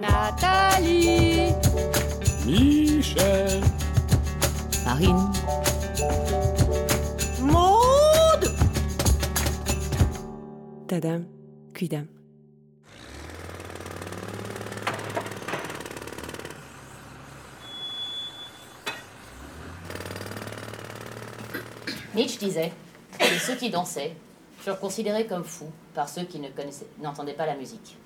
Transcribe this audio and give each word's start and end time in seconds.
Nathalie, 0.00 1.52
Michel, 2.46 3.60
Marine, 4.86 5.30
Maude, 7.42 8.48
Tadam, 10.88 11.26
Quidam. 11.74 12.06
Nietzsche 22.14 22.38
disait 22.38 22.72
que 23.18 23.38
ceux 23.38 23.54
qui 23.54 23.68
dansaient 23.68 24.16
furent 24.60 24.80
considérés 24.80 25.26
comme 25.26 25.44
fous 25.44 25.70
par 25.94 26.08
ceux 26.08 26.24
qui 26.24 26.38
ne 26.38 26.48
connaissaient, 26.48 26.86
n'entendaient 27.02 27.34
pas 27.34 27.46
la 27.46 27.54
musique. 27.54 27.98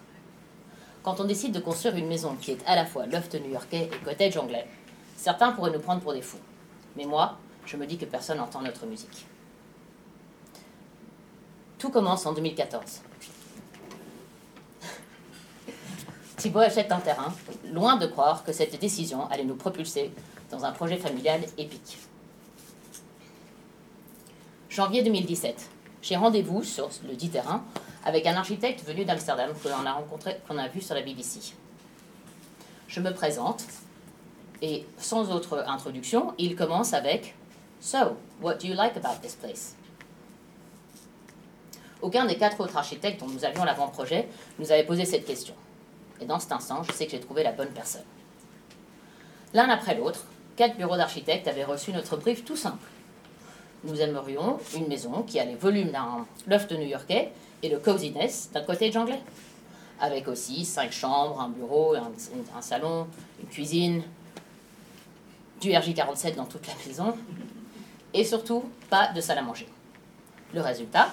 Quand 1.04 1.20
on 1.20 1.24
décide 1.24 1.52
de 1.52 1.60
construire 1.60 1.96
une 1.96 2.06
maison 2.06 2.34
qui 2.40 2.52
est 2.52 2.66
à 2.66 2.74
la 2.74 2.86
fois 2.86 3.04
loft 3.04 3.34
new-yorkais 3.34 3.90
et 3.92 4.04
cottage 4.04 4.38
anglais, 4.38 4.66
certains 5.18 5.52
pourraient 5.52 5.70
nous 5.70 5.80
prendre 5.80 6.00
pour 6.00 6.14
des 6.14 6.22
fous. 6.22 6.38
Mais 6.96 7.04
moi, 7.04 7.36
je 7.66 7.76
me 7.76 7.86
dis 7.86 7.98
que 7.98 8.06
personne 8.06 8.38
n'entend 8.38 8.62
notre 8.62 8.86
musique. 8.86 9.26
Tout 11.78 11.90
commence 11.90 12.24
en 12.24 12.32
2014. 12.32 13.02
Thibaut 16.38 16.60
achète 16.60 16.90
un 16.90 17.00
terrain, 17.00 17.34
loin 17.70 17.96
de 17.96 18.06
croire 18.06 18.42
que 18.42 18.52
cette 18.52 18.80
décision 18.80 19.28
allait 19.28 19.44
nous 19.44 19.56
propulser 19.56 20.10
dans 20.50 20.64
un 20.64 20.72
projet 20.72 20.96
familial 20.96 21.42
épique. 21.58 21.98
Janvier 24.70 25.02
2017. 25.02 25.68
J'ai 26.00 26.16
rendez-vous 26.16 26.62
sur 26.62 26.88
le 27.06 27.14
dit 27.14 27.28
terrain 27.28 27.62
avec 28.04 28.26
un 28.26 28.36
architecte 28.36 28.84
venu 28.84 29.04
d'Amsterdam 29.04 29.52
que 29.62 29.68
l'on 29.68 29.86
a 29.86 29.92
rencontré, 29.92 30.38
qu'on 30.46 30.58
a 30.58 30.68
vu 30.68 30.80
sur 30.80 30.94
la 30.94 31.02
BBC. 31.02 31.54
Je 32.86 33.00
me 33.00 33.12
présente 33.12 33.64
et 34.62 34.86
sans 34.98 35.30
autre 35.30 35.64
introduction, 35.66 36.34
il 36.38 36.54
commence 36.54 36.92
avec 36.92 37.34
So, 37.80 38.16
what 38.40 38.54
do 38.54 38.66
you 38.66 38.74
like 38.74 38.96
about 38.96 39.20
this 39.20 39.34
place? 39.34 39.74
Aucun 42.00 42.26
des 42.26 42.36
quatre 42.36 42.60
autres 42.60 42.76
architectes 42.76 43.20
dont 43.20 43.28
nous 43.28 43.44
avions 43.44 43.64
l'avant-projet 43.64 44.28
nous 44.58 44.70
avait 44.70 44.84
posé 44.84 45.04
cette 45.04 45.26
question. 45.26 45.54
Et 46.20 46.26
dans 46.26 46.38
cet 46.38 46.52
instant, 46.52 46.82
je 46.82 46.92
sais 46.92 47.06
que 47.06 47.12
j'ai 47.12 47.20
trouvé 47.20 47.42
la 47.42 47.52
bonne 47.52 47.70
personne. 47.70 48.04
L'un 49.52 49.68
après 49.68 49.94
l'autre, 49.94 50.24
quatre 50.56 50.76
bureaux 50.76 50.96
d'architectes 50.96 51.48
avaient 51.48 51.64
reçu 51.64 51.92
notre 51.92 52.16
brief 52.16 52.44
tout 52.44 52.56
simple. 52.56 52.86
Nous 53.84 54.00
aimerions 54.00 54.58
une 54.74 54.88
maison 54.88 55.22
qui 55.22 55.38
a 55.38 55.44
les 55.44 55.56
volumes 55.56 55.90
d'un 55.90 56.26
loft 56.46 56.72
new-yorkais 56.72 57.32
et 57.62 57.68
le 57.68 57.78
coziness 57.78 58.50
d'un 58.52 58.62
cottage 58.62 58.96
anglais. 58.96 59.20
Avec 60.00 60.26
aussi 60.26 60.64
cinq 60.64 60.90
chambres, 60.90 61.40
un 61.40 61.50
bureau, 61.50 61.94
un, 61.94 62.10
un 62.56 62.62
salon, 62.62 63.06
une 63.40 63.48
cuisine, 63.48 64.02
du 65.60 65.70
RJ47 65.70 66.34
dans 66.34 66.44
toute 66.46 66.66
la 66.66 66.74
maison, 66.86 67.14
et 68.12 68.24
surtout 68.24 68.64
pas 68.90 69.12
de 69.12 69.20
salle 69.20 69.38
à 69.38 69.42
manger. 69.42 69.68
Le 70.52 70.60
résultat 70.60 71.08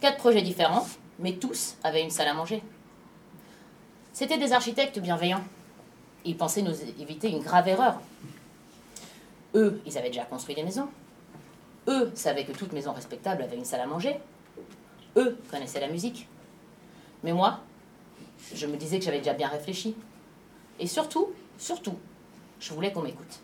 Quatre 0.00 0.16
projets 0.16 0.40
différents, 0.40 0.86
mais 1.18 1.34
tous 1.34 1.74
avaient 1.84 2.02
une 2.02 2.10
salle 2.10 2.28
à 2.28 2.34
manger. 2.34 2.62
C'étaient 4.14 4.38
des 4.38 4.52
architectes 4.52 4.98
bienveillants. 4.98 5.44
Ils 6.24 6.36
pensaient 6.36 6.62
nous 6.62 6.74
éviter 6.98 7.30
une 7.30 7.42
grave 7.42 7.68
erreur. 7.68 8.00
Eux, 9.54 9.80
ils 9.84 9.98
avaient 9.98 10.08
déjà 10.08 10.24
construit 10.24 10.54
des 10.54 10.62
maisons. 10.62 10.88
Eux 11.90 12.10
savaient 12.14 12.44
que 12.44 12.52
toute 12.52 12.72
maison 12.72 12.92
respectable 12.92 13.42
avait 13.42 13.56
une 13.56 13.64
salle 13.64 13.80
à 13.80 13.86
manger. 13.86 14.20
Eux 15.16 15.36
connaissaient 15.50 15.80
la 15.80 15.88
musique. 15.88 16.28
Mais 17.24 17.32
moi, 17.32 17.60
je 18.54 18.66
me 18.66 18.76
disais 18.76 18.98
que 18.98 19.04
j'avais 19.04 19.18
déjà 19.18 19.34
bien 19.34 19.48
réfléchi. 19.48 19.96
Et 20.78 20.86
surtout, 20.86 21.32
surtout, 21.58 21.96
je 22.60 22.72
voulais 22.72 22.92
qu'on 22.92 23.02
m'écoute. 23.02 23.40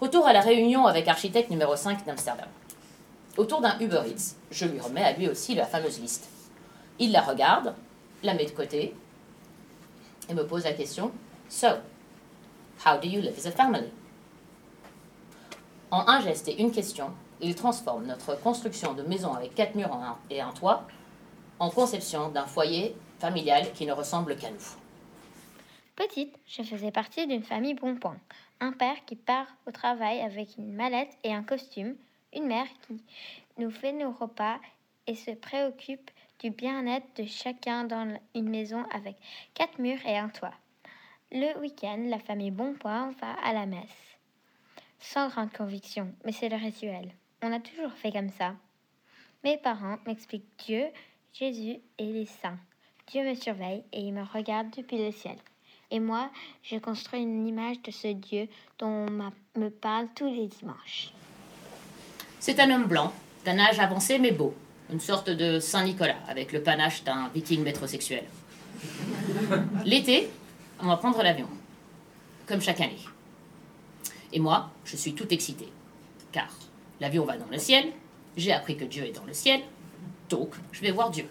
Retour 0.00 0.26
à 0.26 0.32
la 0.32 0.40
réunion 0.40 0.86
avec 0.86 1.06
architecte 1.06 1.48
numéro 1.48 1.76
5 1.76 2.04
d'Amsterdam. 2.04 2.48
Autour 3.36 3.60
d'un 3.60 3.78
Uber 3.78 4.02
Eats, 4.08 4.34
je 4.50 4.66
lui 4.66 4.80
remets 4.80 5.04
à 5.04 5.12
lui 5.12 5.28
aussi 5.28 5.54
la 5.54 5.64
fameuse 5.64 6.00
liste. 6.00 6.28
Il 6.98 7.12
la 7.12 7.22
regarde, 7.22 7.74
la 8.22 8.34
met 8.34 8.44
de 8.44 8.50
côté 8.50 8.94
et 10.28 10.34
me 10.34 10.46
pose 10.46 10.64
la 10.64 10.72
question 10.72 11.12
So, 11.48 11.68
how 12.84 12.98
do 12.98 13.08
you 13.08 13.20
live 13.20 13.38
as 13.38 13.46
a 13.46 13.52
family? 13.52 13.90
En 15.92 16.08
un 16.08 16.20
geste 16.22 16.48
et 16.48 16.58
une 16.58 16.72
question, 16.72 17.12
il 17.42 17.54
transforme 17.54 18.06
notre 18.06 18.34
construction 18.40 18.94
de 18.94 19.02
maison 19.02 19.34
avec 19.34 19.54
quatre 19.54 19.74
murs 19.74 19.94
et 20.30 20.40
un 20.40 20.50
toit 20.52 20.86
en 21.58 21.68
conception 21.68 22.30
d'un 22.30 22.46
foyer 22.46 22.96
familial 23.18 23.70
qui 23.74 23.84
ne 23.84 23.92
ressemble 23.92 24.36
qu'à 24.36 24.50
nous. 24.50 24.76
Petite, 25.94 26.34
je 26.46 26.62
faisais 26.62 26.90
partie 26.90 27.26
d'une 27.26 27.42
famille 27.42 27.74
bon 27.74 27.96
point. 27.96 28.16
Un 28.60 28.72
père 28.72 29.04
qui 29.04 29.16
part 29.16 29.48
au 29.66 29.70
travail 29.70 30.22
avec 30.22 30.56
une 30.56 30.72
mallette 30.72 31.14
et 31.24 31.34
un 31.34 31.42
costume, 31.42 31.94
une 32.34 32.46
mère 32.46 32.68
qui 32.86 33.02
nous 33.58 33.70
fait 33.70 33.92
nos 33.92 34.12
repas 34.12 34.56
et 35.06 35.14
se 35.14 35.32
préoccupe 35.32 36.10
du 36.38 36.48
bien-être 36.48 37.06
de 37.16 37.26
chacun 37.26 37.84
dans 37.84 38.16
une 38.34 38.48
maison 38.48 38.82
avec 38.94 39.16
quatre 39.52 39.78
murs 39.78 40.06
et 40.06 40.16
un 40.16 40.30
toit. 40.30 40.54
Le 41.32 41.60
week-end, 41.60 42.02
la 42.06 42.18
famille 42.18 42.50
Bonpoint 42.50 43.12
va 43.20 43.34
à 43.44 43.52
la 43.52 43.66
messe. 43.66 44.11
Sans 45.04 45.28
grande 45.28 45.52
conviction, 45.52 46.14
mais 46.24 46.30
c'est 46.30 46.48
le 46.48 46.56
rituel. 46.56 47.10
On 47.42 47.52
a 47.52 47.58
toujours 47.58 47.90
fait 47.92 48.12
comme 48.12 48.30
ça. 48.30 48.54
Mes 49.42 49.58
parents 49.58 49.98
m'expliquent 50.06 50.46
Dieu, 50.64 50.84
Jésus 51.34 51.78
et 51.98 52.06
les 52.06 52.26
saints. 52.26 52.58
Dieu 53.08 53.28
me 53.28 53.34
surveille 53.34 53.82
et 53.92 54.00
il 54.00 54.14
me 54.14 54.22
regarde 54.22 54.68
depuis 54.76 55.04
le 55.04 55.10
ciel. 55.10 55.36
Et 55.90 55.98
moi, 55.98 56.30
je 56.62 56.76
construis 56.76 57.20
une 57.20 57.48
image 57.48 57.82
de 57.82 57.90
ce 57.90 58.08
Dieu 58.08 58.46
dont 58.78 59.06
on 59.08 59.60
me 59.60 59.70
parle 59.70 60.06
tous 60.14 60.32
les 60.32 60.46
dimanches. 60.46 61.12
C'est 62.38 62.60
un 62.60 62.70
homme 62.70 62.86
blanc, 62.86 63.12
d'un 63.44 63.58
âge 63.58 63.80
avancé 63.80 64.20
mais 64.20 64.30
beau, 64.30 64.54
une 64.90 65.00
sorte 65.00 65.30
de 65.30 65.58
Saint-Nicolas, 65.58 66.18
avec 66.28 66.52
le 66.52 66.62
panache 66.62 67.02
d'un 67.02 67.28
viking 67.34 67.64
métrosexuel. 67.64 68.24
L'été, 69.84 70.30
on 70.80 70.86
va 70.86 70.96
prendre 70.96 71.20
l'avion, 71.24 71.48
comme 72.46 72.60
chaque 72.60 72.80
année. 72.80 72.98
Et 74.32 74.38
moi, 74.38 74.70
je 74.84 74.96
suis 74.96 75.14
tout 75.14 75.32
excitée, 75.32 75.68
car 76.32 76.48
l'avion 77.00 77.24
va 77.24 77.36
dans 77.36 77.48
le 77.50 77.58
ciel, 77.58 77.92
j'ai 78.36 78.52
appris 78.52 78.76
que 78.76 78.84
Dieu 78.84 79.04
est 79.04 79.12
dans 79.12 79.24
le 79.24 79.34
ciel, 79.34 79.60
donc 80.30 80.54
je 80.72 80.80
vais 80.80 80.90
voir 80.90 81.10
Dieu. 81.10 81.26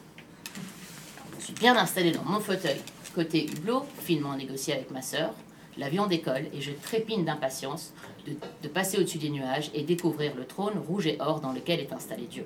Je 1.39 1.45
suis 1.45 1.53
bien 1.53 1.75
installée 1.75 2.11
dans 2.11 2.23
mon 2.23 2.39
fauteuil, 2.39 2.79
côté 3.13 3.45
hublot, 3.45 3.85
finement 3.99 4.35
négocié 4.35 4.73
avec 4.73 4.91
ma 4.91 5.01
sœur. 5.01 5.33
L'avion 5.77 6.07
décolle 6.07 6.47
et 6.53 6.61
je 6.61 6.71
trépine 6.71 7.25
d'impatience 7.25 7.93
de, 8.27 8.67
passer 8.67 8.97
au-dessus 8.97 9.17
des 9.17 9.29
nuages 9.29 9.71
et 9.73 9.83
découvrir 9.83 10.35
le 10.35 10.45
trône 10.45 10.77
rouge 10.77 11.07
et 11.07 11.17
or 11.19 11.39
dans 11.39 11.53
lequel 11.53 11.79
est 11.79 11.93
installé 11.93 12.25
Dieu. 12.25 12.45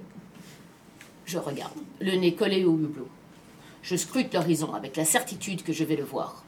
Je 1.25 1.39
regarde, 1.39 1.73
le 1.99 2.15
nez 2.15 2.35
collé 2.35 2.65
au 2.65 2.77
hublot. 2.77 3.09
Je 3.81 3.95
scrute 3.95 4.33
l'horizon 4.33 4.73
avec 4.73 4.95
la 4.95 5.05
certitude 5.05 5.63
que 5.63 5.73
je 5.73 5.83
vais 5.83 5.95
le 5.95 6.03
voir. 6.03 6.43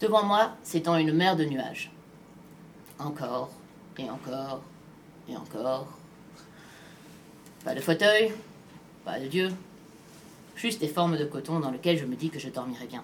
Devant 0.00 0.24
moi 0.24 0.52
s'étend 0.62 0.96
une 0.96 1.12
mer 1.12 1.36
de 1.36 1.44
nuages. 1.44 1.91
Encore 3.04 3.50
et 3.98 4.08
encore 4.08 4.60
et 5.28 5.36
encore. 5.36 5.88
Pas 7.64 7.74
de 7.74 7.80
fauteuil, 7.80 8.32
pas 9.04 9.18
de 9.18 9.26
Dieu, 9.26 9.52
juste 10.56 10.80
des 10.80 10.88
formes 10.88 11.16
de 11.16 11.24
coton 11.24 11.58
dans 11.60 11.70
lesquelles 11.70 11.98
je 11.98 12.04
me 12.04 12.14
dis 12.14 12.30
que 12.30 12.38
je 12.38 12.48
dormirai 12.48 12.86
bien. 12.86 13.02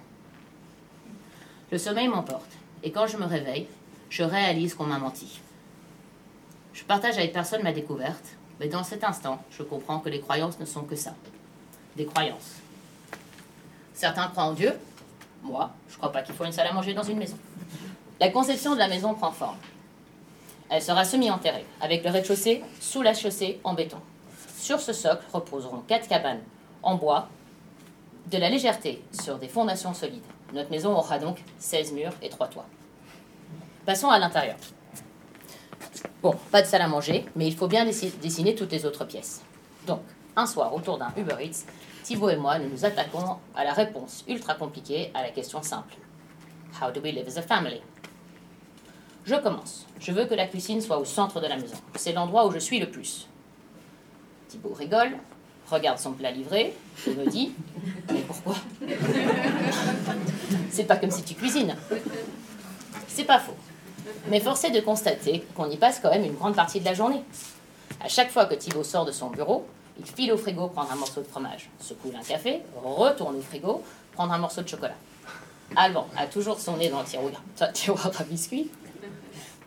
Le 1.72 1.78
sommeil 1.78 2.08
m'emporte, 2.08 2.50
et 2.82 2.92
quand 2.92 3.06
je 3.06 3.16
me 3.16 3.24
réveille, 3.24 3.66
je 4.08 4.22
réalise 4.22 4.74
qu'on 4.74 4.86
m'a 4.86 4.98
menti. 4.98 5.40
Je 6.72 6.84
partage 6.84 7.18
avec 7.18 7.32
personne 7.32 7.62
ma 7.62 7.72
découverte, 7.72 8.36
mais 8.60 8.68
dans 8.68 8.84
cet 8.84 9.04
instant, 9.04 9.42
je 9.50 9.62
comprends 9.62 9.98
que 9.98 10.08
les 10.08 10.20
croyances 10.20 10.58
ne 10.60 10.64
sont 10.64 10.82
que 10.82 10.96
ça. 10.96 11.14
Des 11.96 12.06
croyances. 12.06 12.54
Certains 13.94 14.28
croient 14.28 14.44
en 14.44 14.54
Dieu. 14.54 14.72
Moi, 15.42 15.70
je 15.88 15.96
crois 15.96 16.12
pas 16.12 16.22
qu'il 16.22 16.34
faut 16.34 16.44
une 16.44 16.52
salle 16.52 16.68
à 16.68 16.72
manger 16.72 16.94
dans 16.94 17.02
une 17.02 17.18
maison. 17.18 17.36
La 18.20 18.30
conception 18.30 18.74
de 18.74 18.78
la 18.78 18.88
maison 18.88 19.14
prend 19.14 19.32
forme. 19.32 19.56
Elle 20.70 20.82
sera 20.82 21.04
semi-enterrée, 21.04 21.64
avec 21.80 22.04
le 22.04 22.10
rez-de-chaussée 22.10 22.62
sous 22.80 23.02
la 23.02 23.14
chaussée 23.14 23.60
en 23.64 23.74
béton. 23.74 23.98
Sur 24.58 24.80
ce 24.80 24.92
socle 24.92 25.24
reposeront 25.32 25.78
quatre 25.86 26.08
cabanes 26.08 26.42
en 26.82 26.94
bois, 26.96 27.28
de 28.30 28.36
la 28.36 28.50
légèreté 28.50 29.02
sur 29.18 29.38
des 29.38 29.48
fondations 29.48 29.94
solides. 29.94 30.22
Notre 30.52 30.70
maison 30.70 30.94
aura 30.94 31.18
donc 31.18 31.38
16 31.58 31.92
murs 31.92 32.12
et 32.20 32.28
3 32.28 32.48
toits. 32.48 32.66
Passons 33.86 34.10
à 34.10 34.18
l'intérieur. 34.18 34.56
Bon, 36.22 36.34
pas 36.50 36.60
de 36.60 36.66
salle 36.66 36.82
à 36.82 36.88
manger, 36.88 37.24
mais 37.36 37.46
il 37.46 37.56
faut 37.56 37.68
bien 37.68 37.86
dessi- 37.86 38.18
dessiner 38.20 38.54
toutes 38.54 38.72
les 38.72 38.84
autres 38.84 39.04
pièces. 39.06 39.40
Donc, 39.86 40.02
un 40.36 40.46
soir, 40.46 40.74
autour 40.74 40.98
d'un 40.98 41.12
Uber 41.16 41.36
Eats, 41.40 41.64
Thibaut 42.02 42.28
et 42.28 42.36
moi, 42.36 42.58
nous 42.58 42.68
nous 42.68 42.84
attaquons 42.84 43.36
à 43.56 43.64
la 43.64 43.72
réponse 43.72 44.24
ultra 44.28 44.54
compliquée 44.54 45.10
à 45.14 45.22
la 45.22 45.30
question 45.30 45.62
simple. 45.62 45.94
How 46.82 46.90
do 46.90 47.00
we 47.00 47.12
live 47.14 47.28
as 47.28 47.38
a 47.38 47.42
family? 47.42 47.80
Je 49.28 49.34
commence. 49.34 49.84
Je 50.00 50.10
veux 50.10 50.24
que 50.24 50.32
la 50.32 50.46
cuisine 50.46 50.80
soit 50.80 50.98
au 50.98 51.04
centre 51.04 51.38
de 51.38 51.46
la 51.46 51.56
maison. 51.56 51.76
C'est 51.96 52.12
l'endroit 52.12 52.46
où 52.46 52.50
je 52.50 52.58
suis 52.58 52.80
le 52.80 52.88
plus. 52.88 53.26
Thibaut 54.48 54.72
rigole, 54.72 55.18
regarde 55.70 55.98
son 55.98 56.12
plat 56.12 56.30
livré 56.30 56.74
et 57.06 57.10
me 57.10 57.26
dit 57.26 57.52
Mais 58.10 58.20
pourquoi? 58.20 58.54
C'est 60.70 60.84
pas 60.84 60.96
comme 60.96 61.10
si 61.10 61.22
tu 61.24 61.34
cuisines. 61.34 61.76
C'est 63.06 63.24
pas 63.24 63.38
faux. 63.38 63.56
Mais 64.30 64.40
force 64.40 64.64
est 64.64 64.70
de 64.70 64.80
constater 64.80 65.44
qu'on 65.54 65.68
y 65.68 65.76
passe 65.76 66.00
quand 66.00 66.10
même 66.10 66.24
une 66.24 66.34
grande 66.34 66.56
partie 66.56 66.80
de 66.80 66.86
la 66.86 66.94
journée. 66.94 67.22
À 68.02 68.08
chaque 68.08 68.30
fois 68.30 68.46
que 68.46 68.54
Thibaut 68.54 68.82
sort 68.84 69.04
de 69.04 69.12
son 69.12 69.28
bureau, 69.28 69.66
il 69.98 70.06
file 70.06 70.32
au 70.32 70.38
frigo 70.38 70.68
prendre 70.68 70.90
un 70.90 70.96
morceau 70.96 71.20
de 71.20 71.26
fromage, 71.26 71.68
se 71.80 71.92
coule 71.92 72.16
un 72.16 72.24
café, 72.24 72.62
retourne 72.82 73.36
au 73.36 73.42
frigo, 73.42 73.82
prendre 74.12 74.32
un 74.32 74.38
morceau 74.38 74.62
de 74.62 74.68
chocolat. 74.68 74.96
Alban 75.76 76.08
a 76.16 76.26
toujours 76.26 76.58
son 76.58 76.78
nez 76.78 76.88
dans 76.88 77.00
le 77.00 77.04
tiroir, 77.04 77.42
tiroir 77.74 78.10
à 78.18 78.24
biscuits. 78.24 78.70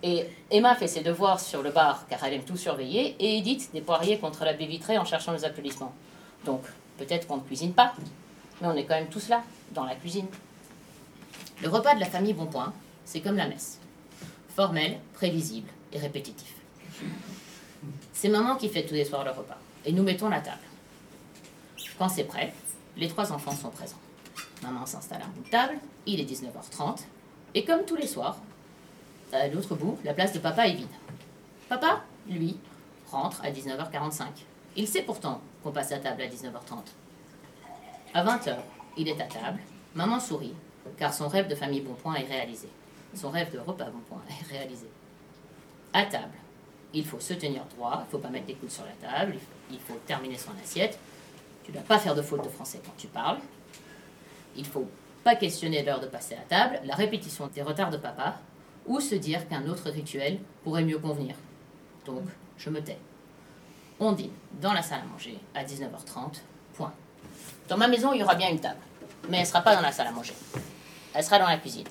Et 0.03 0.25
Emma 0.50 0.75
fait 0.75 0.88
ses 0.88 1.01
devoirs 1.01 1.39
sur 1.39 1.62
le 1.62 1.69
bar 1.69 2.07
car 2.07 2.24
elle 2.24 2.33
aime 2.33 2.44
tout 2.44 2.57
surveiller 2.57 3.15
et 3.19 3.38
Edith 3.38 3.69
des 3.74 3.81
poiriers 3.81 4.18
contre 4.18 4.45
la 4.45 4.53
baie 4.53 4.65
vitrée 4.65 4.98
en 4.98 5.06
cherchant 5.06 5.31
les 5.31 5.45
applaudissements. 5.45 5.94
Donc 6.45 6.63
peut-être 6.98 7.27
qu'on 7.27 7.38
ne 7.38 7.42
cuisine 7.42 7.74
pas, 7.74 7.94
mais 8.62 8.68
on 8.68 8.74
est 8.74 8.86
quand 8.86 8.95
même 8.95 9.09
tous 9.09 9.30
là, 9.30 9.44
dans 9.71 9.86
la 9.86 9.95
cuisine. 9.95 10.27
Le 11.62 11.69
repas 11.69 11.94
de 11.94 12.00
la 12.00 12.07
famille 12.07 12.33
Bonpoint, 12.33 12.74
c'est 13.06 13.21
comme 13.21 13.36
la 13.38 13.48
messe. 13.48 13.80
Formel, 14.56 14.98
prévisible 15.13 15.69
et 15.94 16.00
répétitif. 16.00 16.56
C'est 18.13 18.30
maman 18.30 18.56
qui 18.56 18.69
fait 18.69 18.86
tous 18.86 18.95
les 18.95 19.06
soirs 19.06 19.24
le 19.24 19.31
repas 19.31 19.57
et 19.86 19.92
nous 19.92 20.04
mettons 20.04 20.30
la 20.30 20.42
table. 20.42 20.57
Quand 21.97 22.09
c'est 22.09 22.24
prêt, 22.24 22.54
les 22.97 23.07
trois 23.07 23.31
enfants 23.31 23.51
sont 23.51 23.69
présents. 23.69 24.00
Maman 24.63 24.86
s'installe 24.86 25.21
à 25.21 25.25
bout 25.25 25.44
de 25.44 25.50
table, 25.50 25.75
il 26.06 26.19
est 26.19 26.24
19h30, 26.24 27.00
et 27.54 27.65
comme 27.65 27.86
tous 27.86 27.95
les 27.95 28.07
soirs, 28.07 28.38
à 29.33 29.48
l'autre 29.48 29.75
bout, 29.75 29.98
la 30.04 30.13
place 30.13 30.33
de 30.33 30.39
papa 30.39 30.68
est 30.68 30.74
vide. 30.74 30.88
Papa, 31.69 32.01
lui, 32.28 32.57
rentre 33.10 33.42
à 33.44 33.51
19h45. 33.51 34.25
Il 34.75 34.88
sait 34.88 35.04
pourtant 35.04 35.42
qu'on 35.63 35.72
passe 35.72 35.92
à 35.92 36.00
table 36.00 36.22
à 36.22 36.28
19h30. 36.28 36.83
À 38.13 38.24
20h, 38.24 38.57
il 38.98 39.07
est 39.07 39.22
à 39.22 39.25
table, 39.25 39.60
maman 39.95 40.19
sourit, 40.19 40.54
car 40.98 41.13
son 41.13 41.28
rêve 41.28 41.48
de 41.48 41.56
famille 41.56 41.81
Bonpoint 41.81 42.16
est 42.16 42.28
réalisé. 42.28 42.68
Son 43.13 43.30
rêve 43.30 43.51
de 43.54 43.60
repas 43.60 43.86
Bonpoint 43.86 44.22
est 44.30 44.54
réalisé. 44.54 44.88
À 45.94 46.04
table, 46.04 46.36
il 46.94 47.06
faut 47.06 47.19
se 47.19 47.33
tenir 47.33 47.63
droit, 47.75 48.04
il 48.07 48.12
faut 48.12 48.18
pas 48.18 48.30
mettre 48.30 48.48
les 48.48 48.56
coudes 48.56 48.72
sur 48.72 48.83
la 48.86 49.10
table, 49.10 49.36
il 49.69 49.80
faut 49.80 50.00
terminer 50.06 50.38
son 50.38 50.51
assiette. 50.62 50.98
Tu 51.63 51.72
ne 51.72 51.78
dois 51.78 51.86
pas 51.86 52.00
faire 52.00 52.16
de 52.16 52.22
faute 52.22 52.44
de 52.44 52.50
français 52.50 52.81
quand 52.83 52.95
tu 52.98 53.07
parles. 53.07 53.39
Il 54.56 54.66
faut 54.66 54.89
pas 55.24 55.36
questionner 55.36 55.83
l'heure 55.83 56.00
de 56.00 56.07
passer 56.07 56.36
à 56.36 56.42
table, 56.42 56.80
la 56.83 56.95
répétition 56.95 57.48
des 57.48 57.62
retards 57.62 57.92
de 57.92 57.98
papa, 57.98 58.39
ou 58.92 59.00
se 59.00 59.16
dire 59.16 59.48
qu'un 59.48 59.66
autre 59.70 59.90
rituel 59.90 60.38
pourrait 60.66 60.84
mieux 60.84 61.00
convenir. 61.00 61.36
Donc, 62.06 62.24
je 62.58 62.70
me 62.70 62.82
tais. 62.82 62.98
On 64.02 64.12
dîne 64.12 64.34
dans 64.60 64.74
la 64.74 64.82
salle 64.82 65.00
à 65.00 65.06
manger 65.06 65.40
à 65.56 65.64
19h30, 65.64 66.42
point. 66.74 66.92
Dans 67.70 67.78
ma 67.78 67.88
maison, 67.88 68.12
il 68.12 68.20
y 68.20 68.24
aura 68.24 68.36
bien 68.36 68.50
une 68.50 68.60
table, 68.60 68.82
mais 69.30 69.38
elle 69.38 69.44
ne 69.44 69.48
sera 69.48 69.62
pas 69.62 69.76
dans 69.78 69.82
la 69.82 69.94
salle 69.94 70.08
à 70.08 70.12
manger. 70.12 70.34
Elle 71.14 71.24
sera 71.24 71.40
dans 71.40 71.48
la 71.48 71.58
cuisine. 71.58 71.88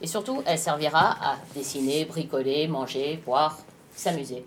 Et 0.00 0.08
surtout, 0.08 0.42
elle 0.44 0.58
servira 0.58 1.12
à 1.24 1.36
dessiner, 1.54 2.06
bricoler, 2.06 2.66
manger, 2.66 3.22
boire, 3.24 3.58
s'amuser. 3.94 4.44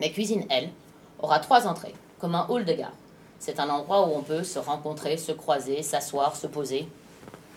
La 0.00 0.08
cuisine, 0.08 0.46
elle, 0.48 0.70
aura 1.18 1.38
trois 1.38 1.66
entrées, 1.66 1.94
comme 2.18 2.34
un 2.34 2.46
hall 2.48 2.64
de 2.64 2.72
gare. 2.72 2.92
C'est 3.38 3.60
un 3.60 3.68
endroit 3.68 4.08
où 4.08 4.12
on 4.14 4.22
peut 4.22 4.42
se 4.42 4.58
rencontrer, 4.58 5.18
se 5.18 5.32
croiser, 5.32 5.82
s'asseoir, 5.82 6.34
se 6.34 6.46
poser. 6.46 6.88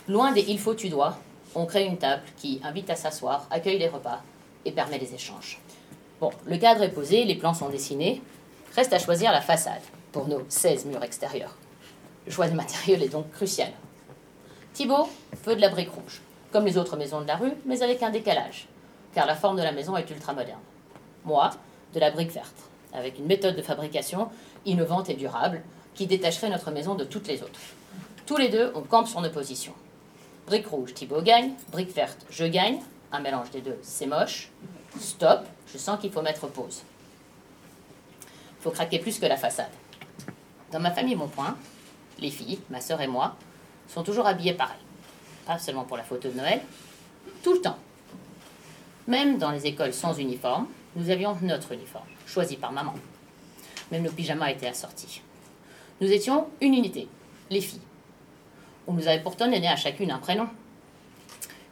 Loin 0.09 0.33
des 0.33 0.41
il 0.41 0.59
faut, 0.59 0.75
tu 0.75 0.89
dois, 0.89 1.17
on 1.55 1.65
crée 1.65 1.85
une 1.85 1.97
table 1.97 2.23
qui 2.37 2.59
invite 2.63 2.89
à 2.89 2.95
s'asseoir, 2.95 3.47
accueille 3.51 3.79
les 3.79 3.87
repas 3.87 4.21
et 4.65 4.71
permet 4.71 4.97
les 4.97 5.13
échanges. 5.13 5.59
Bon, 6.19 6.31
le 6.45 6.57
cadre 6.57 6.83
est 6.83 6.91
posé, 6.91 7.23
les 7.23 7.35
plans 7.35 7.53
sont 7.53 7.69
dessinés. 7.69 8.21
Reste 8.75 8.93
à 8.93 8.99
choisir 8.99 9.31
la 9.31 9.41
façade 9.41 9.81
pour 10.11 10.27
nos 10.27 10.41
16 10.47 10.85
murs 10.85 11.03
extérieurs. 11.03 11.55
Le 12.25 12.31
choix 12.31 12.47
des 12.47 12.55
matériaux 12.55 12.97
est 12.97 13.09
donc 13.09 13.31
crucial. 13.31 13.71
Thibault 14.73 15.09
veut 15.45 15.55
de 15.55 15.61
la 15.61 15.69
brique 15.69 15.89
rouge, 15.89 16.21
comme 16.51 16.65
les 16.65 16.77
autres 16.77 16.97
maisons 16.97 17.21
de 17.21 17.27
la 17.27 17.35
rue, 17.35 17.53
mais 17.65 17.81
avec 17.81 18.03
un 18.03 18.09
décalage, 18.09 18.67
car 19.13 19.25
la 19.25 19.35
forme 19.35 19.57
de 19.57 19.63
la 19.63 19.71
maison 19.71 19.97
est 19.97 20.09
ultra 20.09 20.33
moderne. 20.33 20.59
Moi, 21.25 21.49
de 21.93 21.99
la 21.99 22.11
brique 22.11 22.31
verte, 22.31 22.69
avec 22.93 23.17
une 23.17 23.25
méthode 23.25 23.55
de 23.55 23.61
fabrication 23.61 24.29
innovante 24.65 25.09
et 25.09 25.15
durable 25.15 25.61
qui 25.95 26.05
détacherait 26.05 26.49
notre 26.49 26.71
maison 26.71 26.95
de 26.95 27.03
toutes 27.03 27.27
les 27.27 27.41
autres. 27.41 27.59
Tous 28.25 28.37
les 28.37 28.49
deux, 28.49 28.71
on 28.75 28.81
campe 28.81 29.07
sur 29.07 29.21
nos 29.21 29.29
positions. 29.29 29.73
Brique 30.49 30.65
rouge, 30.65 30.95
Thibaut 30.95 31.21
gagne. 31.21 31.51
Brique 31.71 31.93
verte, 31.93 32.25
je 32.31 32.43
gagne. 32.43 32.79
Un 33.11 33.19
mélange 33.19 33.51
des 33.51 33.61
deux, 33.61 33.77
c'est 33.83 34.07
moche. 34.07 34.49
Stop, 34.99 35.45
je 35.71 35.77
sens 35.77 35.99
qu'il 36.01 36.11
faut 36.11 36.23
mettre 36.23 36.47
pause. 36.47 36.81
Il 38.23 38.63
faut 38.63 38.71
craquer 38.71 38.97
plus 38.97 39.19
que 39.19 39.27
la 39.27 39.37
façade. 39.37 39.69
Dans 40.71 40.79
ma 40.79 40.89
famille 40.89 41.15
Mon 41.15 41.27
Point, 41.27 41.55
les 42.17 42.31
filles, 42.31 42.59
ma 42.71 42.81
sœur 42.81 42.99
et 42.99 43.05
moi, 43.05 43.35
sont 43.87 44.01
toujours 44.01 44.25
habillées 44.25 44.55
pareil. 44.55 44.79
Pas 45.45 45.59
seulement 45.59 45.83
pour 45.83 45.97
la 45.97 46.03
photo 46.03 46.29
de 46.29 46.37
Noël, 46.37 46.61
tout 47.43 47.53
le 47.53 47.61
temps. 47.61 47.77
Même 49.05 49.37
dans 49.37 49.51
les 49.51 49.67
écoles 49.67 49.93
sans 49.93 50.17
uniforme, 50.17 50.65
nous 50.95 51.11
avions 51.11 51.37
notre 51.43 51.73
uniforme, 51.73 52.07
choisi 52.25 52.55
par 52.55 52.71
maman. 52.71 52.95
Même 53.91 54.01
nos 54.01 54.11
pyjamas 54.11 54.49
étaient 54.49 54.65
assortis. 54.65 55.21
Nous 56.01 56.11
étions 56.11 56.47
une 56.59 56.73
unité, 56.73 57.07
les 57.51 57.61
filles. 57.61 57.81
On 58.89 58.93
nous 58.93 59.07
avait 59.07 59.21
pourtant 59.21 59.45
donné 59.45 59.67
à 59.67 59.75
chacune 59.75 60.09
un 60.09 60.17
prénom. 60.17 60.47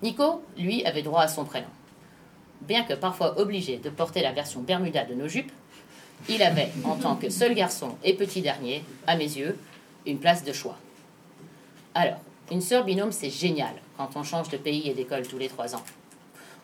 Nico, 0.03 0.43
lui, 0.55 0.85
avait 0.85 1.01
droit 1.01 1.23
à 1.23 1.27
son 1.27 1.45
prénom. 1.45 1.67
Bien 2.61 2.83
que 2.83 2.93
parfois 2.93 3.39
obligé 3.39 3.77
de 3.77 3.89
porter 3.89 4.21
la 4.21 4.33
version 4.33 4.61
Bermuda 4.61 5.03
de 5.03 5.15
nos 5.15 5.27
jupes, 5.27 5.51
il 6.29 6.43
avait, 6.43 6.69
en 6.83 6.95
tant 6.95 7.15
que 7.15 7.31
seul 7.31 7.55
garçon 7.55 7.95
et 8.03 8.13
petit 8.13 8.41
dernier, 8.41 8.83
à 9.07 9.15
mes 9.15 9.23
yeux, 9.23 9.57
une 10.05 10.19
place 10.19 10.43
de 10.43 10.53
choix. 10.53 10.77
Alors, 11.95 12.19
une 12.51 12.61
sœur 12.61 12.83
binôme, 12.83 13.11
c'est 13.11 13.31
génial 13.31 13.73
quand 13.97 14.11
on 14.15 14.21
change 14.21 14.49
de 14.49 14.57
pays 14.57 14.87
et 14.87 14.93
d'école 14.93 15.27
tous 15.27 15.39
les 15.39 15.49
trois 15.49 15.75
ans. 15.75 15.83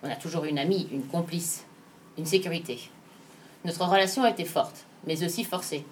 On 0.04 0.12
a 0.12 0.16
toujours 0.16 0.46
une 0.46 0.60
amie, 0.60 0.88
une 0.92 1.08
complice, 1.08 1.66
une 2.16 2.28
sécurité. 2.28 2.80
Notre 3.66 3.88
relation 3.88 4.24
a 4.24 4.30
été 4.30 4.46
forte, 4.46 4.86
mais 5.08 5.24
aussi 5.24 5.46
forcée, 5.46 5.84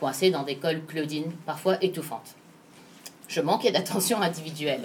coincée 0.00 0.32
dans 0.32 0.42
des 0.42 0.56
cols 0.56 0.84
Claudine, 0.84 1.30
parfois 1.46 1.80
étouffantes. 1.80 2.34
Je 3.30 3.40
manquais 3.40 3.70
d'attention 3.70 4.20
individuelle. 4.20 4.82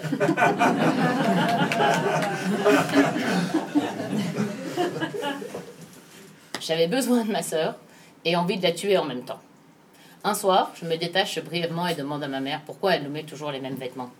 J'avais 6.60 6.86
besoin 6.86 7.24
de 7.24 7.32
ma 7.32 7.42
sœur 7.42 7.74
et 8.24 8.36
envie 8.36 8.56
de 8.56 8.62
la 8.62 8.70
tuer 8.70 8.96
en 8.98 9.04
même 9.04 9.24
temps. 9.24 9.40
Un 10.22 10.34
soir, 10.34 10.70
je 10.80 10.86
me 10.86 10.96
détache 10.96 11.40
brièvement 11.42 11.88
et 11.88 11.96
demande 11.96 12.22
à 12.22 12.28
ma 12.28 12.38
mère 12.38 12.62
pourquoi 12.64 12.94
elle 12.94 13.02
nous 13.02 13.10
met 13.10 13.24
toujours 13.24 13.50
les 13.50 13.58
mêmes 13.58 13.74
vêtements. 13.74 14.10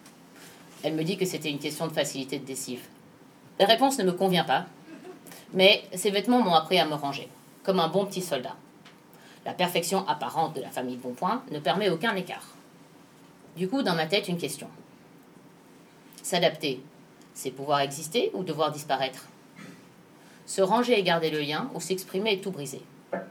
Elle 0.82 0.94
me 0.94 1.04
dit 1.04 1.16
que 1.16 1.24
c'était 1.24 1.50
une 1.50 1.60
question 1.60 1.86
de 1.86 1.92
facilité 1.92 2.40
de 2.40 2.44
décive. 2.44 2.82
La 3.60 3.66
réponse 3.66 3.96
ne 3.98 4.04
me 4.04 4.12
convient 4.12 4.42
pas, 4.42 4.66
mais 5.54 5.84
ces 5.94 6.10
vêtements 6.10 6.42
m'ont 6.42 6.54
appris 6.54 6.80
à 6.80 6.84
me 6.84 6.94
ranger, 6.94 7.28
comme 7.62 7.78
un 7.78 7.86
bon 7.86 8.04
petit 8.06 8.22
soldat. 8.22 8.56
La 9.44 9.52
perfection 9.52 10.06
apparente 10.08 10.56
de 10.56 10.62
la 10.62 10.70
famille 10.70 10.96
Bonpoint 10.96 11.44
ne 11.52 11.60
permet 11.60 11.90
aucun 11.90 12.16
écart. 12.16 12.55
Du 13.56 13.68
coup, 13.68 13.82
dans 13.82 13.94
ma 13.94 14.06
tête, 14.06 14.28
une 14.28 14.36
question. 14.36 14.68
S'adapter, 16.22 16.82
c'est 17.32 17.50
pouvoir 17.50 17.80
exister 17.80 18.30
ou 18.34 18.42
devoir 18.42 18.70
disparaître? 18.70 19.26
Se 20.44 20.60
ranger 20.60 20.98
et 20.98 21.02
garder 21.02 21.30
le 21.30 21.40
lien 21.40 21.70
ou 21.74 21.80
s'exprimer 21.80 22.34
et 22.34 22.40
tout 22.40 22.50
briser? 22.50 22.82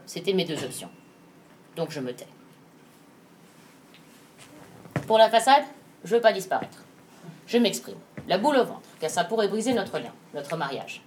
C'était 0.04 0.32
mes 0.32 0.44
deux 0.44 0.64
options. 0.64 0.90
Donc 1.76 1.90
je 1.90 2.00
me 2.00 2.12
tais. 2.12 2.26
Pour 5.06 5.18
la 5.18 5.30
façade, 5.30 5.64
je 6.04 6.16
veux 6.16 6.20
pas 6.20 6.32
disparaître. 6.32 6.78
Je 7.46 7.58
m'exprime. 7.58 7.98
La 8.26 8.38
boule 8.38 8.56
au 8.56 8.64
ventre, 8.64 8.88
car 8.98 9.10
ça 9.10 9.22
pourrait 9.22 9.48
briser 9.48 9.74
notre 9.74 9.98
lien, 9.98 10.12
notre 10.34 10.56
mariage. 10.56 11.02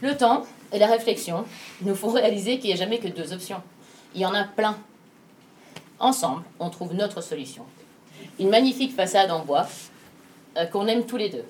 Le 0.00 0.16
temps 0.16 0.46
et 0.72 0.78
la 0.78 0.86
réflexion 0.86 1.44
nous 1.82 1.94
font 1.94 2.10
réaliser 2.10 2.58
qu'il 2.58 2.68
n'y 2.68 2.74
a 2.74 2.76
jamais 2.76 2.98
que 2.98 3.08
deux 3.08 3.34
options. 3.34 3.62
Il 4.14 4.22
y 4.22 4.26
en 4.26 4.32
a 4.32 4.44
plein. 4.44 4.78
Ensemble, 5.98 6.44
on 6.58 6.70
trouve 6.70 6.94
notre 6.94 7.20
solution. 7.20 7.66
Une 8.38 8.50
magnifique 8.50 8.94
façade 8.94 9.30
en 9.30 9.44
bois 9.44 9.66
euh, 10.56 10.66
qu'on 10.66 10.86
aime 10.86 11.06
tous 11.06 11.16
les 11.16 11.28
deux. 11.28 11.44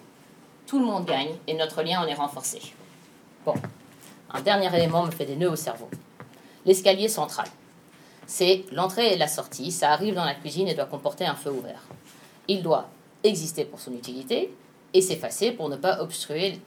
Tout 0.66 0.78
le 0.78 0.84
monde 0.84 1.06
gagne 1.06 1.34
et 1.46 1.54
notre 1.54 1.82
lien 1.82 2.00
en 2.00 2.06
est 2.06 2.14
renforcé. 2.14 2.60
Bon, 3.44 3.54
un 4.30 4.40
dernier 4.40 4.74
élément 4.74 5.04
me 5.04 5.10
fait 5.10 5.26
des 5.26 5.36
nœuds 5.36 5.50
au 5.50 5.56
cerveau. 5.56 5.88
L'escalier 6.64 7.08
central. 7.08 7.46
C'est 8.26 8.64
l'entrée 8.72 9.12
et 9.12 9.16
la 9.16 9.28
sortie, 9.28 9.70
ça 9.70 9.92
arrive 9.92 10.14
dans 10.14 10.24
la 10.24 10.34
cuisine 10.34 10.66
et 10.66 10.74
doit 10.74 10.86
comporter 10.86 11.24
un 11.24 11.36
feu 11.36 11.50
ouvert. 11.50 11.82
Il 12.48 12.62
doit 12.62 12.88
exister 13.22 13.64
pour 13.64 13.78
son 13.78 13.92
utilité, 13.92 14.52
et 14.96 15.02
s'effacer 15.02 15.52
pour 15.52 15.68
ne 15.68 15.76
pas 15.76 16.00
obstruer 16.00 16.58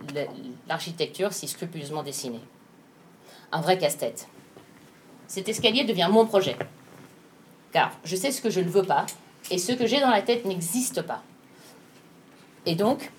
l'architecture 0.67 1.33
si 1.33 1.47
scrupuleusement 1.47 2.03
dessinée. 2.03 2.41
Un 3.51 3.59
vrai 3.59 3.79
casse-tête. 3.79 4.27
Cet 5.27 5.49
escalier 5.49 5.83
devient 5.83 6.09
mon 6.11 6.27
projet. 6.27 6.55
Car 7.71 7.91
je 8.03 8.15
sais 8.15 8.31
ce 8.31 8.39
que 8.39 8.51
je 8.51 8.59
ne 8.59 8.69
veux 8.69 8.83
pas, 8.83 9.07
et 9.51 9.57
ce 9.57 9.71
que 9.71 9.87
j'ai 9.87 9.99
dans 9.99 10.09
la 10.09 10.21
tête 10.21 10.45
n'existe 10.45 11.01
pas. 11.01 11.23
Et 12.65 12.75
donc, 12.75 13.11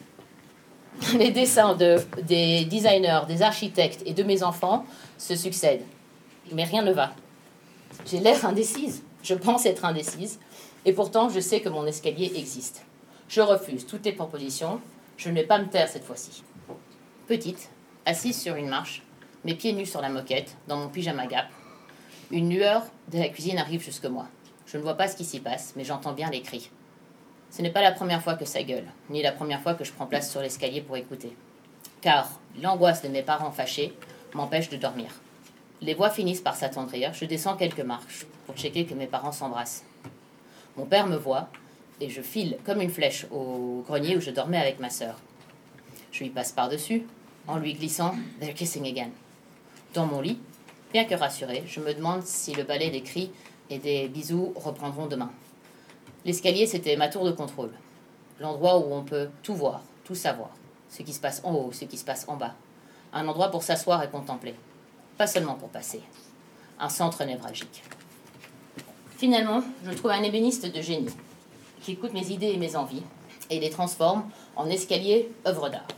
les 1.19 1.31
dessins 1.31 1.75
de, 1.75 1.97
des 2.23 2.65
designers, 2.65 3.23
des 3.29 3.43
architectes 3.43 4.03
et 4.07 4.13
de 4.13 4.23
mes 4.23 4.43
enfants 4.43 4.85
se 5.19 5.35
succèdent. 5.35 5.85
Mais 6.53 6.65
rien 6.65 6.83
ne 6.83 6.93
va. 6.93 7.13
J'ai 8.07 8.21
l'air 8.21 8.45
indécise. 8.45 9.03
Je 9.23 9.35
pense 9.35 9.67
être 9.67 9.85
indécise. 9.85 10.39
Et 10.85 10.93
pourtant, 10.93 11.29
je 11.29 11.41
sais 11.41 11.61
que 11.61 11.69
mon 11.69 11.87
escalier 11.87 12.33
existe. 12.37 12.85
Je 13.29 13.41
refuse 13.41 13.87
toutes 13.87 14.03
tes 14.03 14.13
propositions. 14.13 14.81
Je 15.17 15.29
ne 15.29 15.35
vais 15.35 15.45
pas 15.45 15.59
me 15.59 15.69
taire 15.69 15.89
cette 15.89 16.05
fois-ci. 16.05 16.43
Petite, 17.27 17.71
assise 18.07 18.41
sur 18.41 18.57
une 18.57 18.69
marche, 18.69 19.03
mes 19.45 19.55
pieds 19.55 19.73
nus 19.73 19.87
sur 19.87 20.01
la 20.01 20.09
moquette, 20.09 20.57
dans 20.67 20.77
mon 20.77 20.89
pyjama 20.89 21.27
gap, 21.27 21.47
une 22.31 22.51
lueur 22.51 22.83
de 23.13 23.19
la 23.19 23.29
cuisine 23.29 23.59
arrive 23.59 23.83
jusque 23.83 24.07
moi. 24.07 24.27
Je 24.71 24.79
ne 24.79 24.83
vois 24.83 24.95
pas 24.95 25.09
ce 25.09 25.17
qui 25.17 25.25
s'y 25.25 25.41
passe, 25.41 25.73
mais 25.75 25.85
j'entends 25.85 26.12
bien 26.12 26.31
les 26.31 26.43
cris. 26.43 26.71
Ce 27.50 27.61
n'est 27.61 27.73
pas 27.73 27.83
la 27.83 27.91
première 27.91 28.23
fois 28.23 28.35
que 28.35 28.45
ça 28.45 28.62
gueule, 28.62 28.87
ni 29.09 29.21
la 29.21 29.33
première 29.33 29.61
fois 29.61 29.75
que 29.75 29.83
je 29.83 29.93
prends 29.93 30.07
place 30.07 30.31
sur 30.31 30.41
l'escalier 30.41 30.81
pour 30.81 30.97
écouter. 30.97 31.37
Car 32.00 32.41
l'angoisse 32.62 33.03
de 33.03 33.09
mes 33.09 33.23
parents 33.23 33.50
fâchés 33.50 33.93
m'empêche 34.33 34.69
de 34.69 34.77
dormir. 34.77 35.11
Les 35.81 35.95
voix 35.95 36.11
finissent 36.11 36.41
par 36.41 36.55
s'attendrir, 36.55 37.12
je 37.15 37.25
descends 37.25 37.57
quelques 37.57 37.81
marches 37.81 38.27
pour 38.47 38.55
checker 38.57 38.85
que 38.85 38.95
mes 38.95 39.09
parents 39.09 39.33
s'embrassent. 39.33 39.85
Mon 40.77 40.85
père 40.87 41.09
me 41.09 41.17
voit 41.17 41.49
et 42.00 42.09
je 42.09 42.23
file 42.23 42.57
comme 42.65 42.81
une 42.81 42.91
flèche 42.91 43.27
au 43.33 43.83
grenier 43.87 44.17
où 44.17 44.21
je 44.21 44.31
dormais 44.31 44.59
avec 44.59 44.79
ma 44.79 44.91
sœur. 44.91 45.17
Je 46.12 46.23
lui 46.23 46.31
passe 46.31 46.53
par-dessus 46.53 47.07
en 47.49 47.57
lui 47.57 47.75
glissant 47.75 48.15
They're 48.41 48.55
kissing 48.55 48.87
again. 48.87 49.11
Dans 49.95 50.07
mon 50.07 50.21
lit, 50.21 50.39
bien 50.93 51.05
que 51.05 51.15
rassuré, 51.17 51.65
je 51.67 51.81
me 51.81 51.93
demande 51.93 52.23
si 52.23 52.55
le 52.55 52.62
balai 52.62 52.91
des 52.91 53.03
cris 53.03 53.33
et 53.71 53.79
des 53.79 54.09
bisous 54.09 54.53
reprendront 54.57 55.07
demain. 55.07 55.31
L'escalier, 56.25 56.67
c'était 56.67 56.97
ma 56.97 57.09
tour 57.09 57.25
de 57.25 57.31
contrôle. 57.31 57.73
L'endroit 58.41 58.79
où 58.79 58.93
on 58.93 59.03
peut 59.03 59.31
tout 59.43 59.55
voir, 59.55 59.83
tout 60.05 60.15
savoir. 60.15 60.50
Ce 60.91 61.03
qui 61.03 61.12
se 61.12 61.21
passe 61.21 61.41
en 61.45 61.55
haut, 61.55 61.73
ce 61.73 61.85
qui 61.85 61.97
se 61.97 62.05
passe 62.05 62.27
en 62.29 62.37
bas. 62.37 62.55
Un 63.12 63.27
endroit 63.29 63.50
pour 63.50 63.62
s'asseoir 63.62 64.03
et 64.03 64.09
contempler. 64.09 64.55
Pas 65.17 65.27
seulement 65.27 65.55
pour 65.55 65.69
passer. 65.69 66.03
Un 66.79 66.89
centre 66.89 67.25
névralgique. 67.25 67.83
Finalement, 69.17 69.62
je 69.85 69.93
trouve 69.93 70.11
un 70.11 70.23
ébéniste 70.23 70.67
de 70.67 70.81
génie 70.81 71.15
qui 71.81 71.93
écoute 71.93 72.12
mes 72.12 72.31
idées 72.31 72.49
et 72.49 72.57
mes 72.57 72.77
envies 72.77 73.03
et 73.50 73.61
les 73.61 73.71
transforme 73.71 74.25
en 74.57 74.69
escalier 74.69 75.31
œuvre 75.47 75.69
d'art. 75.69 75.89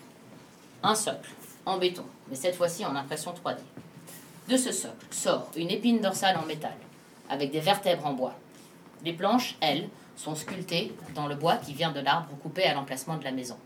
Un 0.83 0.95
socle, 0.95 1.31
en 1.67 1.79
béton, 1.79 2.05
mais 2.29 2.37
cette 2.37 2.57
fois-ci 2.57 2.85
en 2.85 2.97
impression 2.97 3.33
3D. 3.33 3.59
De 4.49 4.57
ce 4.57 4.73
socle 4.73 5.07
sort 5.11 5.49
une 5.57 5.71
épine 5.71 6.01
dorsale 6.01 6.37
en 6.37 6.47
métal, 6.47 6.75
avec 7.33 7.51
des 7.51 7.61
vertèbres 7.61 8.07
en 8.07 8.13
bois. 8.13 8.35
Les 9.05 9.15
planches, 9.15 9.57
elles, 9.61 9.89
sont 10.17 10.35
sculptées 10.35 10.93
dans 11.15 11.27
le 11.27 11.35
bois 11.35 11.57
qui 11.57 11.73
vient 11.73 11.91
de 11.91 12.01
l'arbre 12.01 12.29
coupé 12.43 12.65
à 12.65 12.75
l'emplacement 12.75 13.17
de 13.17 13.25
la 13.25 13.33
maison. 13.33 13.57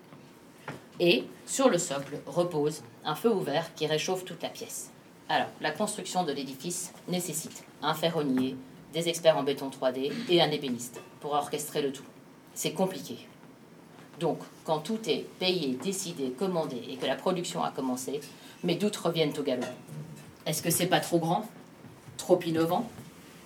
Et 1.01 1.25
sur 1.47 1.69
le 1.69 1.77
socle 1.77 2.21
repose 2.27 2.83
un 3.05 3.17
feu 3.17 3.35
ouvert 3.35 3.75
qui 3.75 3.89
réchauffe 3.89 4.25
toute 4.25 4.43
la 4.43 4.49
pièce. 4.49 4.91
Alors, 5.29 5.49
la 5.61 5.73
construction 5.73 6.23
de 6.23 6.31
l'édifice 6.31 6.93
nécessite 7.09 7.65
un 7.83 7.95
ferronnier, 7.95 8.57
des 8.93 9.09
experts 9.09 9.37
en 9.37 9.43
béton 9.43 9.69
3D 9.69 10.13
et 10.31 10.41
un 10.41 10.51
ébéniste 10.51 11.01
pour 11.21 11.33
orchestrer 11.33 11.83
le 11.83 11.93
tout. 11.93 12.05
C'est 12.55 12.73
compliqué. 12.73 13.19
Donc, 14.21 14.39
quand 14.65 14.79
tout 14.79 15.01
est 15.09 15.27
payé, 15.41 15.77
décidé, 15.83 16.31
commandé 16.31 16.81
et 16.89 16.97
que 16.97 17.07
la 17.07 17.17
production 17.17 17.65
a 17.65 17.73
commencé, 17.73 18.21
mes 18.63 18.77
doutes 18.77 18.97
reviennent 18.97 19.37
au 19.37 19.43
galop. 19.43 19.67
Est-ce 20.47 20.63
que 20.63 20.71
c'est 20.71 20.87
pas 20.87 21.01
trop 21.01 21.19
grand? 21.19 21.45
Trop 22.17 22.41
innovant? 22.47 22.89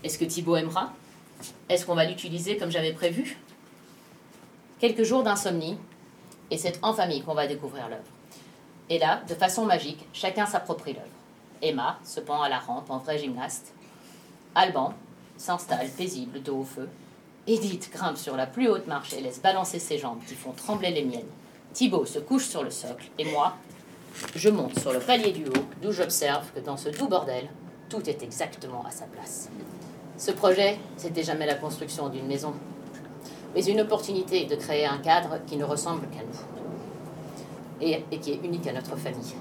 Est-ce 0.03 0.19
que 0.19 0.25
Thibaut 0.25 0.57
aimera? 0.57 0.93
Est-ce 1.69 1.85
qu'on 1.85 1.95
va 1.95 2.05
l'utiliser 2.05 2.57
comme 2.57 2.71
j'avais 2.71 2.93
prévu? 2.93 3.39
Quelques 4.79 5.03
jours 5.03 5.23
d'insomnie, 5.23 5.79
et 6.51 6.57
c'est 6.57 6.79
en 6.83 6.95
famille 6.95 7.23
qu'on 7.23 7.35
va 7.35 7.47
découvrir 7.47 7.89
l'œuvre. 7.89 8.03
Et 8.89 8.99
là, 8.99 9.23
de 9.29 9.35
façon 9.35 9.67
magique, 9.67 10.07
chacun 10.13 10.47
s'approprie 10.47 10.95
l'œuvre. 10.95 11.07
Emma 11.63 11.99
se 12.05 12.21
pend 12.21 12.43
à 12.43 12.49
la 12.49 12.59
rampe 12.59 12.91
en 12.91 12.99
vrai 12.99 13.19
gymnaste. 13.19 13.73
Alban 14.55 14.95
s'installe 15.37 15.91
paisible, 15.91 16.43
dos 16.43 16.61
au 16.61 16.65
feu. 16.65 16.89
Edith 17.47 17.91
grimpe 17.93 18.17
sur 18.17 18.37
la 18.37 18.47
plus 18.47 18.69
haute 18.69 18.87
marche 18.87 19.13
et 19.13 19.21
laisse 19.21 19.41
balancer 19.41 19.79
ses 19.79 19.99
jambes 19.99 20.21
qui 20.27 20.35
font 20.35 20.53
trembler 20.53 20.91
les 20.91 21.05
miennes. 21.05 21.29
Thibaut 21.73 22.07
se 22.07 22.19
couche 22.19 22.47
sur 22.47 22.63
le 22.63 22.71
socle 22.71 23.11
et 23.19 23.25
moi, 23.27 23.57
je 24.35 24.49
monte 24.49 24.79
sur 24.79 24.93
le 24.93 24.99
palier 24.99 25.33
du 25.33 25.47
haut 25.47 25.65
d'où 25.83 25.93
j'observe 25.93 26.51
que 26.53 26.61
dans 26.61 26.77
ce 26.77 26.89
doux 26.89 27.07
bordel, 27.07 27.49
tout 27.89 28.09
est 28.09 28.23
exactement 28.23 28.85
à 28.87 28.91
sa 28.91 29.05
place. 29.05 29.49
Ce 30.21 30.33
projet, 30.33 30.79
c'était 30.99 31.23
jamais 31.23 31.47
la 31.47 31.55
construction 31.55 32.11
d'une 32.11 32.27
maison, 32.27 32.53
mais 33.55 33.65
une 33.65 33.81
opportunité 33.81 34.45
de 34.45 34.55
créer 34.55 34.85
un 34.85 34.99
cadre 34.99 35.39
qui 35.47 35.57
ne 35.57 35.65
ressemble 35.65 36.07
qu'à 36.09 36.19
nous 36.19 37.81
et, 37.81 38.05
qui 38.19 38.33
est 38.33 38.41
unique 38.45 38.67
à 38.67 38.75
notre 38.75 38.97
famille. 38.97 39.35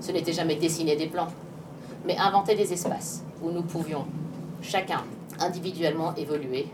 Ce 0.00 0.10
n'était 0.10 0.32
jamais 0.32 0.56
dessiner 0.56 0.96
des 0.96 1.06
plans, 1.06 1.28
mais 2.04 2.18
inventer 2.18 2.56
des 2.56 2.72
espaces 2.72 3.22
où 3.40 3.52
nous 3.52 3.62
pouvions 3.62 4.06
chacun 4.60 5.04
individuellement 5.38 6.16
évoluer 6.16 6.66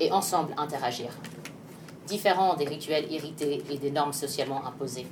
et 0.00 0.10
ensemble 0.10 0.54
interagir, 0.56 1.10
différents 2.06 2.54
des 2.54 2.64
rituels 2.64 3.12
irrités 3.12 3.62
et 3.70 3.76
des 3.76 3.90
normes 3.90 4.14
socialement 4.14 4.64
imposées. 4.66 5.06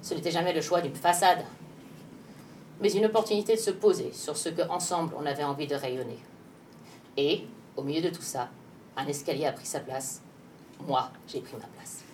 Ce 0.00 0.14
n'était 0.14 0.30
jamais 0.30 0.54
le 0.54 0.62
choix 0.62 0.80
d'une 0.80 0.96
façade, 0.96 1.44
mais 2.80 2.90
une 2.90 3.04
opportunité 3.04 3.56
de 3.56 3.60
se 3.60 3.72
poser 3.72 4.10
sur 4.14 4.38
ce 4.38 4.48
que 4.48 4.62
ensemble 4.70 5.12
on 5.20 5.26
avait 5.26 5.44
envie 5.44 5.66
de 5.66 5.74
rayonner. 5.74 6.18
Et, 7.16 7.46
au 7.76 7.82
milieu 7.82 8.02
de 8.02 8.14
tout 8.14 8.22
ça, 8.22 8.48
un 8.96 9.06
escalier 9.06 9.46
a 9.46 9.52
pris 9.52 9.66
sa 9.66 9.80
place. 9.80 10.22
Moi, 10.86 11.10
j'ai 11.26 11.40
pris 11.40 11.56
ma 11.56 11.66
place. 11.66 12.04